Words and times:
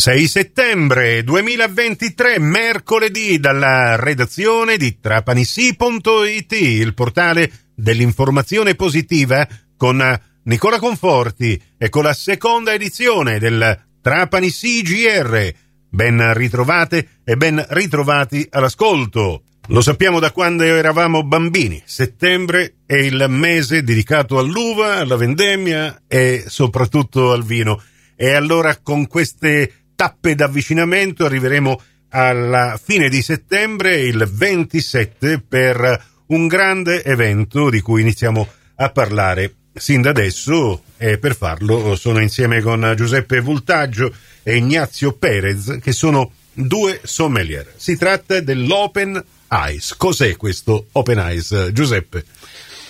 6 0.00 0.28
settembre 0.28 1.22
2023, 1.22 2.38
mercoledì, 2.38 3.38
dalla 3.38 3.96
redazione 3.96 4.78
di 4.78 4.98
trapanissi.it, 4.98 6.52
il 6.52 6.94
portale 6.94 7.52
dell'informazione 7.74 8.74
positiva, 8.74 9.46
con 9.76 10.20
Nicola 10.44 10.78
Conforti 10.78 11.62
e 11.76 11.90
con 11.90 12.04
la 12.04 12.14
seconda 12.14 12.72
edizione 12.72 13.38
del 13.38 13.78
Trapani 14.00 14.50
CGR. 14.50 15.52
Ben 15.90 16.32
ritrovate 16.32 17.20
e 17.22 17.36
ben 17.36 17.62
ritrovati 17.68 18.46
all'ascolto. 18.48 19.42
Lo 19.66 19.82
sappiamo 19.82 20.18
da 20.18 20.32
quando 20.32 20.64
eravamo 20.64 21.24
bambini. 21.24 21.82
Settembre 21.84 22.76
è 22.86 22.94
il 22.94 23.26
mese 23.28 23.82
dedicato 23.82 24.38
all'uva, 24.38 24.96
alla 24.96 25.16
vendemmia 25.16 26.04
e 26.08 26.44
soprattutto 26.46 27.32
al 27.32 27.44
vino. 27.44 27.82
E 28.16 28.32
allora 28.32 28.76
con 28.82 29.06
queste 29.06 29.79
tappe 30.00 30.34
d'avvicinamento 30.34 31.26
arriveremo 31.26 31.78
alla 32.08 32.80
fine 32.82 33.10
di 33.10 33.20
settembre, 33.20 34.00
il 34.00 34.26
27, 34.26 35.42
per 35.46 36.04
un 36.28 36.46
grande 36.46 37.04
evento 37.04 37.68
di 37.68 37.82
cui 37.82 38.00
iniziamo 38.00 38.48
a 38.76 38.88
parlare 38.88 39.56
sin 39.74 40.00
da 40.00 40.08
adesso 40.08 40.84
e 40.96 41.18
per 41.18 41.36
farlo 41.36 41.96
sono 41.96 42.18
insieme 42.18 42.62
con 42.62 42.94
Giuseppe 42.96 43.40
Vultaggio 43.40 44.10
e 44.42 44.56
Ignazio 44.56 45.12
Perez 45.12 45.80
che 45.82 45.92
sono 45.92 46.32
due 46.54 47.00
sommelier. 47.02 47.70
Si 47.76 47.98
tratta 47.98 48.40
dell'Open 48.40 49.22
Eyes. 49.50 49.96
Cos'è 49.98 50.34
questo 50.36 50.86
Open 50.92 51.18
Eyes, 51.18 51.72
Giuseppe? 51.72 52.24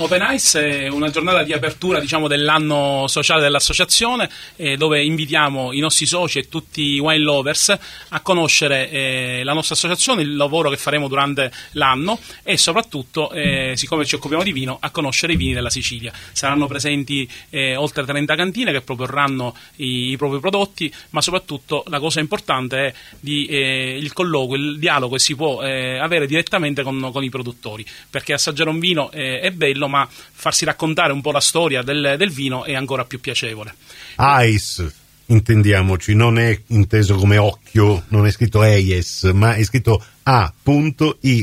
Open 0.00 0.24
Ice 0.30 0.84
è 0.84 0.88
una 0.88 1.10
giornata 1.10 1.42
di 1.42 1.52
apertura 1.52 1.98
diciamo, 1.98 2.28
dell'anno 2.28 3.06
sociale 3.08 3.42
dell'associazione 3.42 4.30
eh, 4.54 4.76
dove 4.76 5.02
invitiamo 5.02 5.72
i 5.72 5.80
nostri 5.80 6.06
soci 6.06 6.38
e 6.38 6.48
tutti 6.48 6.82
i 6.82 6.98
wine 7.00 7.18
lovers 7.18 7.76
a 8.10 8.20
conoscere 8.20 8.88
eh, 8.90 9.40
la 9.42 9.52
nostra 9.54 9.74
associazione, 9.74 10.22
il 10.22 10.36
lavoro 10.36 10.70
che 10.70 10.76
faremo 10.76 11.08
durante 11.08 11.50
l'anno 11.72 12.20
e 12.44 12.56
soprattutto, 12.56 13.32
eh, 13.32 13.72
siccome 13.74 14.04
ci 14.04 14.14
occupiamo 14.14 14.44
di 14.44 14.52
vino, 14.52 14.76
a 14.80 14.90
conoscere 14.90 15.32
i 15.32 15.36
vini 15.36 15.52
della 15.52 15.68
Sicilia. 15.68 16.12
Saranno 16.30 16.68
presenti 16.68 17.28
eh, 17.50 17.74
oltre 17.74 18.04
30 18.04 18.36
cantine 18.36 18.70
che 18.70 18.82
proporranno 18.82 19.56
i, 19.76 20.10
i, 20.10 20.16
propri 20.16 20.38
prodotti, 20.38 20.94
ma 21.10 21.20
soprattutto 21.20 21.82
la 21.88 21.98
cosa 21.98 22.20
importante 22.20 22.86
è 22.86 22.94
di, 23.18 23.46
eh, 23.46 23.98
il 24.00 24.12
colloquio, 24.12 24.62
il 24.62 24.78
dialogo 24.78 25.14
che 25.14 25.20
si 25.20 25.34
può 25.34 25.60
eh, 25.60 25.98
avere 25.98 26.28
direttamente 26.28 26.84
con, 26.84 27.10
con, 27.12 27.24
i 27.24 27.30
produttori, 27.30 27.84
perché 28.08 28.32
assaggiare 28.32 28.70
un 28.70 28.78
vino 28.78 29.10
è 29.10 29.50
bello 29.50 29.87
ma 29.88 30.08
farsi 30.10 30.64
raccontare 30.64 31.12
un 31.12 31.20
po' 31.20 31.32
la 31.32 31.40
storia 31.40 31.82
del, 31.82 32.14
del 32.16 32.30
vino 32.30 32.64
è 32.64 32.74
ancora 32.74 33.04
più 33.04 33.20
piacevole. 33.20 33.74
Ice, 34.18 34.92
intendiamoci, 35.26 36.14
non 36.14 36.38
è 36.38 36.58
inteso 36.68 37.16
come 37.16 37.36
occhio, 37.36 38.04
non 38.08 38.26
è 38.26 38.30
scritto 38.30 38.62
EIS, 38.62 39.30
ma 39.34 39.54
è 39.54 39.64
scritto 39.64 40.04
A.I.S. 40.22 41.42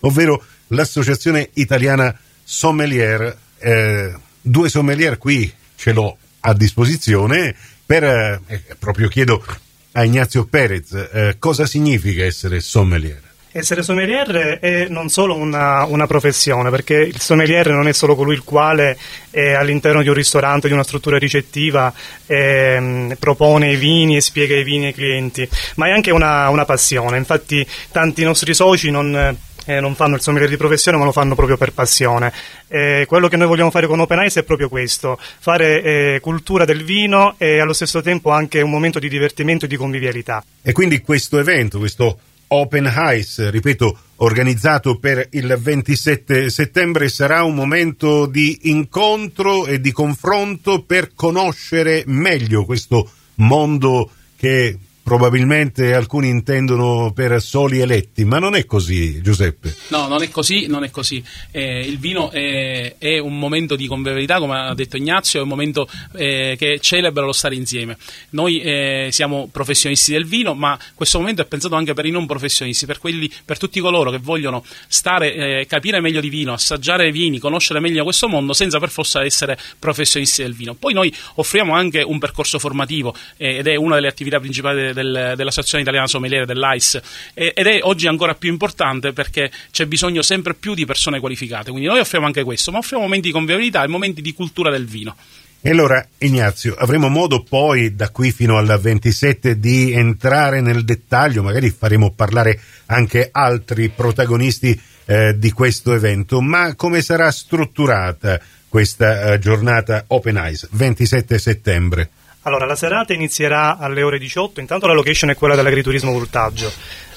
ovvero 0.00 0.44
l'Associazione 0.68 1.50
Italiana 1.54 2.18
Sommelier. 2.42 3.36
Eh, 3.58 4.14
due 4.40 4.68
sommelier 4.68 5.18
qui 5.18 5.52
ce 5.76 5.92
l'ho 5.92 6.16
a 6.40 6.52
disposizione 6.54 7.54
per, 7.84 8.04
eh, 8.04 8.40
proprio 8.78 9.08
chiedo 9.08 9.44
a 9.92 10.04
Ignazio 10.04 10.44
Perez, 10.44 10.92
eh, 10.92 11.36
cosa 11.38 11.66
significa 11.66 12.24
essere 12.24 12.60
sommelier? 12.60 13.25
Essere 13.56 13.82
sommelier 13.82 14.58
è 14.60 14.86
non 14.90 15.08
solo 15.08 15.34
una, 15.34 15.86
una, 15.86 16.06
professione, 16.06 16.68
perché 16.68 16.96
il 16.96 17.18
sommelier 17.18 17.70
non 17.70 17.88
è 17.88 17.92
solo 17.94 18.14
colui 18.14 18.34
il 18.34 18.44
quale 18.44 18.98
è 19.30 19.52
all'interno 19.52 20.02
di 20.02 20.08
un 20.08 20.14
ristorante, 20.14 20.68
di 20.68 20.74
una 20.74 20.82
struttura 20.82 21.16
ricettiva, 21.16 21.90
eh, 22.26 23.16
propone 23.18 23.72
i 23.72 23.76
vini 23.76 24.16
e 24.16 24.20
spiega 24.20 24.54
i 24.54 24.62
vini 24.62 24.86
ai 24.86 24.92
clienti, 24.92 25.48
ma 25.76 25.86
è 25.86 25.90
anche 25.90 26.10
una, 26.10 26.50
una 26.50 26.66
passione. 26.66 27.16
Infatti 27.16 27.66
tanti 27.90 28.24
nostri 28.24 28.52
soci 28.52 28.90
non 28.90 29.34
eh, 29.64 29.80
non 29.80 29.94
fanno 29.94 30.16
il 30.16 30.20
sommelier 30.20 30.50
di 30.50 30.58
professione 30.58 30.98
ma 30.98 31.04
lo 31.04 31.12
fanno 31.12 31.34
proprio 31.34 31.56
per 31.56 31.72
passione. 31.72 32.30
Eh, 32.68 33.06
quello 33.08 33.26
che 33.28 33.38
noi 33.38 33.46
vogliamo 33.46 33.70
fare 33.70 33.86
con 33.86 33.98
Open 34.00 34.18
Eyes 34.18 34.36
è 34.36 34.42
proprio 34.42 34.68
questo, 34.68 35.18
fare 35.38 35.82
eh, 35.82 36.18
cultura 36.20 36.66
del 36.66 36.84
vino 36.84 37.36
e 37.38 37.58
allo 37.58 37.72
stesso 37.72 38.02
tempo 38.02 38.32
anche 38.32 38.60
un 38.60 38.70
momento 38.70 38.98
di 38.98 39.08
divertimento 39.08 39.64
e 39.64 39.68
di 39.68 39.76
convivialità. 39.76 40.44
E 40.60 40.72
quindi 40.72 41.00
questo 41.00 41.38
evento, 41.38 41.78
questo 41.78 42.18
Open 42.48 42.86
House, 42.86 43.50
ripeto, 43.50 43.98
organizzato 44.16 44.98
per 44.98 45.26
il 45.32 45.58
27 45.60 46.48
settembre, 46.50 47.08
sarà 47.08 47.42
un 47.42 47.54
momento 47.54 48.26
di 48.26 48.70
incontro 48.70 49.66
e 49.66 49.80
di 49.80 49.92
confronto 49.92 50.82
per 50.82 51.12
conoscere 51.14 52.04
meglio 52.06 52.64
questo 52.64 53.10
mondo 53.36 54.10
che 54.36 54.78
probabilmente 55.06 55.94
alcuni 55.94 56.28
intendono 56.28 57.12
per 57.12 57.40
soli 57.40 57.78
eletti, 57.78 58.24
ma 58.24 58.40
non 58.40 58.56
è 58.56 58.64
così, 58.64 59.22
Giuseppe. 59.22 59.72
No, 59.90 60.08
non 60.08 60.20
è 60.20 60.28
così, 60.30 60.66
non 60.66 60.82
è 60.82 60.90
così. 60.90 61.22
Eh, 61.52 61.78
il 61.78 61.96
vino 62.00 62.32
è, 62.32 62.96
è, 62.98 63.18
un 63.18 63.38
momento 63.38 63.76
di 63.76 63.86
convivialità, 63.86 64.40
come 64.40 64.58
ha 64.58 64.74
detto 64.74 64.96
Ignazio, 64.96 65.38
è 65.38 65.42
un 65.44 65.48
momento 65.48 65.88
eh, 66.16 66.56
che 66.58 66.80
celebra 66.80 67.24
lo 67.24 67.30
stare 67.30 67.54
insieme. 67.54 67.96
Noi 68.30 68.58
eh, 68.60 69.10
siamo 69.12 69.48
professionisti 69.52 70.10
del 70.10 70.26
vino, 70.26 70.54
ma 70.54 70.76
questo 70.96 71.20
momento 71.20 71.40
è 71.40 71.44
pensato 71.44 71.76
anche 71.76 71.94
per 71.94 72.04
i 72.04 72.10
non 72.10 72.26
professionisti, 72.26 72.84
per, 72.84 72.98
quelli, 72.98 73.30
per 73.44 73.58
tutti 73.58 73.78
coloro 73.78 74.10
che 74.10 74.18
vogliono 74.18 74.64
stare, 74.88 75.34
eh, 75.60 75.66
capire 75.68 76.00
meglio 76.00 76.20
di 76.20 76.30
vino, 76.30 76.52
assaggiare 76.52 77.12
vini, 77.12 77.38
conoscere 77.38 77.78
meglio 77.78 78.02
questo 78.02 78.26
mondo, 78.26 78.52
senza 78.52 78.80
per 78.80 78.90
forza 78.90 79.22
essere 79.22 79.56
professionisti 79.78 80.42
del 80.42 80.54
vino. 80.54 80.74
Poi 80.74 80.94
noi 80.94 81.14
offriamo 81.36 81.74
anche 81.74 82.02
un 82.02 82.18
percorso 82.18 82.58
formativo 82.58 83.14
eh, 83.36 83.58
ed 83.58 83.68
è 83.68 83.76
una 83.76 83.94
delle 83.94 84.08
attività 84.08 84.40
principali 84.40 84.92
del, 84.92 84.95
dell'Associazione 85.02 85.82
Italiana 85.82 86.06
Sommeliere 86.06 86.46
dell'AIS 86.46 87.00
ed 87.34 87.66
è 87.66 87.78
oggi 87.82 88.06
ancora 88.06 88.34
più 88.34 88.50
importante 88.50 89.12
perché 89.12 89.50
c'è 89.70 89.86
bisogno 89.86 90.22
sempre 90.22 90.54
più 90.54 90.74
di 90.74 90.84
persone 90.84 91.20
qualificate. 91.20 91.70
Quindi 91.70 91.88
noi 91.88 92.00
offriamo 92.00 92.26
anche 92.26 92.42
questo, 92.42 92.72
ma 92.72 92.78
offriamo 92.78 93.04
momenti 93.04 93.28
di 93.28 93.32
convivialità 93.32 93.84
e 93.84 93.88
momenti 93.88 94.22
di 94.22 94.32
cultura 94.32 94.70
del 94.70 94.86
vino. 94.86 95.14
E 95.60 95.70
allora, 95.70 96.06
Ignazio, 96.18 96.76
avremo 96.76 97.08
modo 97.08 97.42
poi 97.42 97.96
da 97.96 98.10
qui 98.10 98.30
fino 98.30 98.56
al 98.56 98.78
27 98.80 99.58
di 99.58 99.92
entrare 99.92 100.60
nel 100.60 100.84
dettaglio, 100.84 101.42
magari 101.42 101.70
faremo 101.70 102.12
parlare 102.12 102.60
anche 102.86 103.30
altri 103.32 103.88
protagonisti 103.88 104.80
eh, 105.06 105.36
di 105.36 105.50
questo 105.50 105.92
evento, 105.92 106.40
ma 106.40 106.74
come 106.76 107.02
sarà 107.02 107.30
strutturata 107.32 108.40
questa 108.68 109.32
eh, 109.32 109.38
giornata 109.40 110.04
Open 110.08 110.36
Eyes 110.36 110.68
27 110.70 111.38
settembre? 111.38 112.10
Allora, 112.46 112.64
la 112.64 112.76
serata 112.76 113.12
inizierà 113.12 113.76
alle 113.76 114.04
ore 114.04 114.20
18, 114.20 114.60
intanto 114.60 114.86
la 114.86 114.92
location 114.92 115.30
è 115.30 115.34
quella 115.34 115.56
dell'agriturismo 115.56 116.12
Voltaggio. 116.12 116.70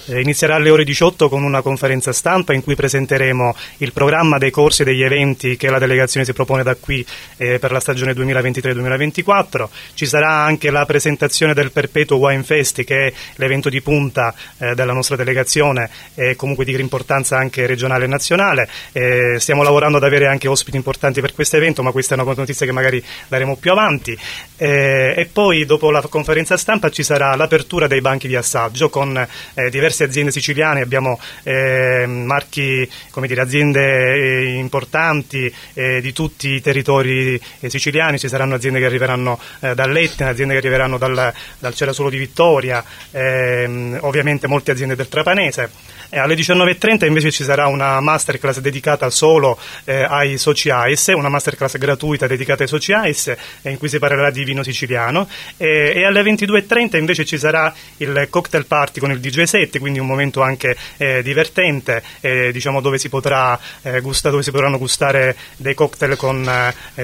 Eh, 0.10 0.22
inizierà 0.22 0.56
alle 0.56 0.72
ore 0.72 0.84
18 0.84 1.30
con 1.30 1.44
una 1.44 1.62
conferenza 1.62 2.12
stampa 2.12 2.54
in 2.54 2.64
cui 2.64 2.74
presenteremo 2.74 3.56
il 3.78 3.94
programma 3.94 4.40
dei 4.40 4.50
corsi 4.50 4.82
e 4.82 4.86
degli 4.86 5.04
eventi 5.04 5.56
che 5.56 5.70
la 5.70 5.78
delegazione 5.78 6.26
si 6.26 6.34
propone 6.34 6.64
da 6.64 6.76
qui 6.76 7.06
eh, 7.38 7.60
per 7.60 7.72
la 7.72 7.80
stagione 7.80 8.14
2023-2024. 8.14 9.68
Ci 9.94 10.08
sarà 10.08 10.44
anche 10.44 10.72
la 10.72 10.86
presentazione 10.86 11.54
del 11.54 11.72
Perpetuo 11.72 12.18
Wine 12.18 12.44
Fest 12.44 12.84
che 12.84 13.08
è 13.08 13.14
l'evento 13.36 13.70
di 13.70 13.82
punta 13.82 14.34
eh, 14.58 14.74
della 14.74 14.94
nostra 14.94 15.16
delegazione 15.16 15.90
e 16.16 16.36
comunque 16.36 16.66
di 16.66 16.78
importanza 16.80 17.38
anche 17.38 17.68
regionale 17.68 18.06
e 18.06 18.08
nazionale. 18.08 18.68
Eh, 18.92 19.36
stiamo 19.40 19.64
lavorando 19.64 19.98
ad 19.98 20.04
avere 20.04 20.28
anche 20.28 20.48
ospiti 20.48 20.78
importanti 20.78 21.22
per 21.22 21.34
questo 21.34 21.58
evento, 21.58 21.84
ma 21.84 21.92
questa 21.92 22.16
è 22.16 22.20
una 22.20 22.34
notizia 22.34 22.66
che 22.66 22.72
magari 22.72 23.04
daremo 23.28 23.58
più 23.58 23.72
avanti. 23.72 24.18
Eh, 24.58 25.14
e 25.16 25.30
poi 25.32 25.66
dopo 25.66 25.92
la 25.92 26.02
conferenza 26.02 26.58
stampa 26.58 26.90
ci 26.90 27.04
sarà 27.04 27.36
l'apertura 27.36 27.88
dei 27.88 28.02
banchi 28.02 28.28
di 28.28 28.36
assaggio 28.36 28.90
con 28.90 29.16
eh, 29.54 29.70
diversi 29.70 29.99
diverse 30.00 30.04
aziende 30.04 30.32
siciliane, 30.32 30.82
abbiamo 30.82 31.20
eh, 31.44 32.06
marchi, 32.08 32.90
come 33.12 33.28
dire, 33.28 33.42
aziende 33.42 34.14
eh, 34.14 34.54
importanti 34.56 35.54
eh, 35.74 36.00
di 36.02 36.14
tutti 36.14 36.50
i 36.54 36.62
territori 36.62 37.40
eh, 37.60 37.70
siciliani, 37.70 38.20
ci 38.20 38.30
saranno 38.30 38.56
aziende 38.56 38.80
che 38.80 38.86
arriveranno 38.86 39.40
eh, 39.60 39.76
dall'Etna, 39.76 40.30
aziende 40.30 40.54
che 40.54 40.60
arriveranno 40.60 40.98
dal, 40.98 41.34
dal 41.60 41.74
Cerasuolo 41.74 42.10
di 42.10 42.18
Vittoria, 42.18 42.84
ehm, 43.12 43.98
ovviamente 44.02 44.48
molte 44.48 44.72
aziende 44.72 44.96
del 44.96 45.10
Trapanese. 45.10 45.98
Alle 46.12 46.34
19.30 46.34 47.06
invece 47.06 47.30
ci 47.30 47.44
sarà 47.44 47.68
una 47.68 48.00
masterclass 48.00 48.60
dedicata 48.60 49.12
solo 49.12 49.60
eh, 49.84 50.02
ai 50.02 50.40
soci 50.40 50.72
AIS, 50.72 51.08
una 51.16 51.30
masterclass 51.30 51.78
gratuita 51.78 52.26
dedicata 52.26 52.64
ai 52.64 52.68
soci 52.68 52.94
AIS 52.94 53.36
in 53.64 53.78
cui 53.78 53.90
si 53.90 54.00
parlerà 54.00 54.32
di 54.32 54.44
vino 54.44 54.64
siciliano 54.64 55.30
e 55.58 56.04
alle 56.04 56.24
22.30 56.24 56.98
invece 56.98 57.26
ci 57.26 57.38
sarà 57.38 57.72
il 57.98 58.26
cocktail 58.30 58.66
party 58.66 59.00
con 59.00 59.12
il 59.12 59.20
DJ 59.20 59.44
set, 59.44 59.78
quindi 59.90 60.00
un 60.00 60.08
momento 60.08 60.42
anche 60.42 60.78
eh, 60.98 61.24
divertente 61.24 62.04
eh, 62.22 62.52
diciamo 62.52 62.80
dove 62.80 63.00
si, 63.00 63.10
potrà, 63.10 63.60
eh, 63.82 64.02
gusta, 64.02 64.30
dove 64.30 64.44
si 64.44 64.52
potranno 64.52 64.78
gustare 64.78 65.36
dei 65.58 65.74
cocktail 65.74 66.16
con 66.16 66.48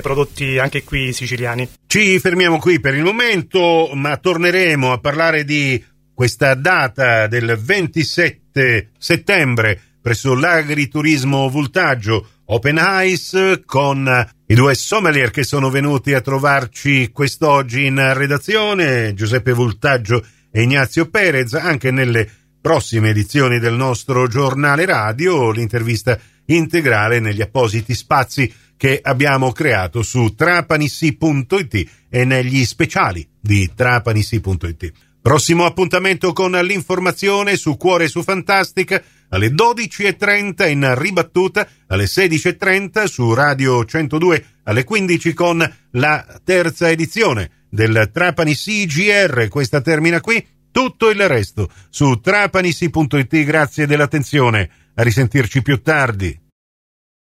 prodotti 0.01 0.59
anche 0.59 0.83
qui 0.83 1.11
siciliani. 1.13 1.67
Ci 1.87 2.19
fermiamo 2.19 2.59
qui 2.59 2.79
per 2.79 2.93
il 2.93 3.03
momento, 3.03 3.89
ma 3.93 4.17
torneremo 4.17 4.91
a 4.91 4.99
parlare 4.99 5.43
di 5.43 5.83
questa 6.13 6.53
data 6.53 7.27
del 7.27 7.57
27 7.59 8.91
settembre 8.97 9.79
presso 10.01 10.35
l'Agriturismo 10.35 11.49
Voltaggio 11.49 12.27
Open 12.45 12.79
Ice 13.03 13.63
con 13.65 14.29
I 14.45 14.53
due 14.53 14.75
sommelier 14.75 15.31
che 15.31 15.43
sono 15.43 15.71
venuti 15.71 16.13
a 16.13 16.21
trovarci 16.21 17.09
quest'oggi 17.11 17.85
in 17.87 18.13
redazione, 18.13 19.13
Giuseppe 19.15 19.51
Vultaggio 19.53 20.23
e 20.51 20.61
Ignazio 20.61 21.09
Perez, 21.09 21.53
anche 21.55 21.91
nelle 21.91 22.44
prossime 22.65 23.09
edizioni 23.09 23.59
del 23.59 23.75
nostro 23.75 24.27
giornale 24.27 24.87
radio, 24.87 25.51
l'intervista 25.51 26.17
integrale 26.45 27.19
negli 27.19 27.41
appositi 27.41 27.93
spazi 27.93 28.51
che 28.75 28.99
abbiamo 29.03 29.51
creato 29.51 30.01
su 30.01 30.33
trapanissi.it 30.33 31.89
e 32.09 32.25
negli 32.25 32.65
speciali 32.65 33.23
di 33.39 33.69
trapanissi.it. 33.75 34.91
Prossimo 35.21 35.65
appuntamento 35.65 36.33
con 36.33 36.53
l'informazione 36.53 37.55
su 37.55 37.77
Cuore 37.77 38.07
su 38.07 38.23
Fantastica 38.23 38.99
alle 39.29 39.49
12.30 39.49 40.67
in 40.67 40.91
ribattuta, 40.97 41.67
alle 41.85 42.05
16.30 42.05 43.03
su 43.03 43.31
Radio 43.35 43.85
102, 43.85 44.45
alle 44.63 44.83
15 44.83 45.33
con 45.33 45.75
la 45.91 46.41
terza 46.43 46.89
edizione 46.89 47.65
del 47.69 48.09
Trapani 48.11 48.55
CGR. 48.55 49.49
Questa 49.49 49.81
termina 49.81 50.19
qui. 50.19 50.43
Tutto 50.75 51.09
il 51.09 51.25
resto 51.29 51.69
su 51.89 52.19
trapanisi.it. 52.19 53.43
Grazie 53.45 53.87
dell'attenzione. 53.87 54.69
A 54.95 55.03
risentirci 55.03 55.61
più 55.61 55.81
tardi. 55.81 56.37